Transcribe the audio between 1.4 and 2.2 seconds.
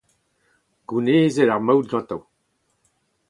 ar maout gante.